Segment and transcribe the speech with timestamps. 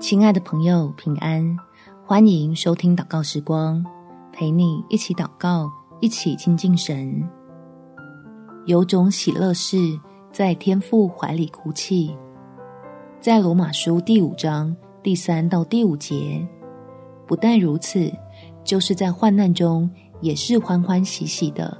[0.00, 1.56] 亲爱的朋友，平安！
[2.04, 3.82] 欢迎收听祷告时光，
[4.32, 5.70] 陪你一起祷告，
[6.00, 7.22] 一起亲近神。
[8.66, 9.98] 有种喜乐是
[10.30, 12.14] 在天父怀里哭泣，
[13.20, 16.46] 在罗马书第五章第三到第五节。
[17.26, 18.12] 不但如此，
[18.62, 19.88] 就是在患难中
[20.20, 21.76] 也是欢欢喜喜的，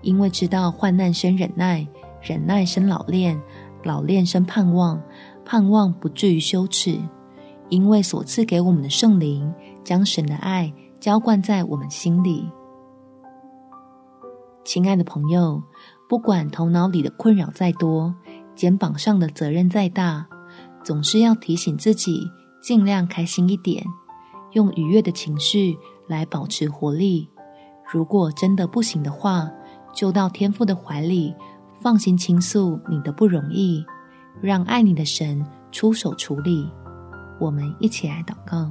[0.00, 1.86] 因为知道患难生忍耐，
[2.22, 3.38] 忍耐生老练，
[3.82, 5.02] 老练生盼望，
[5.44, 6.98] 盼望不至于羞耻，
[7.68, 9.52] 因为所赐给我们的圣灵
[9.82, 12.48] 将神的爱浇灌在我们心里。
[14.64, 15.62] 亲爱的朋友，
[16.08, 18.14] 不管头脑里的困扰再多，
[18.54, 20.26] 肩膀上的责任再大，
[20.82, 22.28] 总是要提醒自己
[22.60, 23.84] 尽量开心一点，
[24.52, 25.76] 用愉悦的情绪
[26.08, 27.28] 来保持活力。
[27.92, 29.48] 如果真的不行的话，
[29.94, 31.34] 就到天父的怀里，
[31.80, 33.84] 放心倾诉你的不容易。
[34.42, 36.70] 让爱你的神出手处理，
[37.38, 38.70] 我们一起来祷告。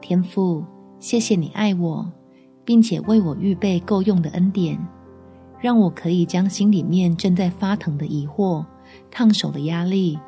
[0.00, 0.64] 天父，
[0.98, 2.10] 谢谢你爱我，
[2.64, 4.78] 并且为我预备够用的恩典，
[5.60, 8.64] 让我可以将心里面正在发疼的疑惑、
[9.10, 10.18] 烫手的压力，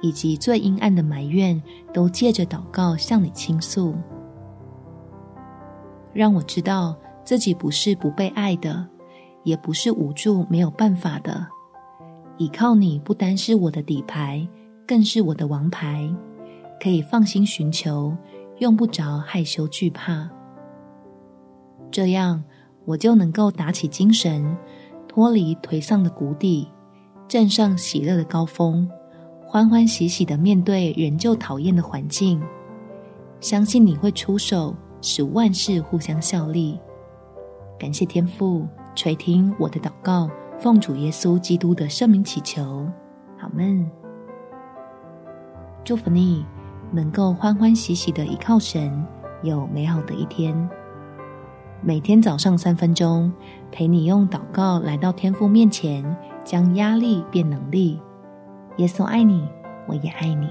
[0.00, 1.60] 以及最阴暗的埋怨，
[1.92, 3.94] 都借着祷告向你倾诉。
[6.12, 8.86] 让我知道自己不是不被爱的，
[9.42, 11.46] 也不是无助没有办法的。
[12.38, 14.46] 倚靠你不单是我的底牌，
[14.86, 16.08] 更是我的王牌，
[16.80, 18.16] 可以放心寻求，
[18.58, 20.28] 用不着害羞惧怕。
[21.90, 22.42] 这样，
[22.84, 24.56] 我就能够打起精神，
[25.08, 26.68] 脱离颓丧的谷底，
[27.26, 28.88] 站上喜乐的高峰，
[29.44, 32.40] 欢欢喜喜的面对仍旧讨厌的环境。
[33.40, 36.78] 相信你会出手，使万事互相效力。
[37.78, 40.30] 感谢天父垂听我的祷告。
[40.58, 42.90] 奉主耶稣基督的圣名祈求，
[43.36, 44.05] 好们。
[45.86, 46.44] 祝福你
[46.90, 49.06] 能够欢欢喜喜的依靠神，
[49.44, 50.68] 有美好的一天。
[51.80, 53.32] 每天早上三分钟，
[53.70, 56.04] 陪你用祷告来到天父面前，
[56.42, 58.02] 将压力变能力。
[58.78, 59.48] 耶稣爱你，
[59.86, 60.48] 我也爱你。